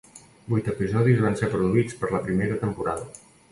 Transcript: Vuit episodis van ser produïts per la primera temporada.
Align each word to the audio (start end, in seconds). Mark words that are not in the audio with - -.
Vuit 0.53 0.69
episodis 0.73 1.21
van 1.27 1.37
ser 1.43 1.51
produïts 1.53 2.01
per 2.01 2.11
la 2.17 2.25
primera 2.27 2.61
temporada. 2.67 3.09